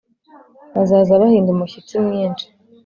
[0.75, 2.45] bazaza bahinda umushyitsi mwinshi